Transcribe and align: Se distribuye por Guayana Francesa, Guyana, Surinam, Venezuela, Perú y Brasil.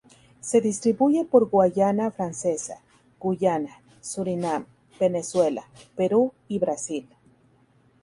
Se 0.39 0.61
distribuye 0.61 1.25
por 1.25 1.47
Guayana 1.47 2.09
Francesa, 2.09 2.81
Guyana, 3.19 3.83
Surinam, 4.01 4.65
Venezuela, 4.99 5.67
Perú 5.95 6.33
y 6.47 6.57
Brasil. 6.57 7.07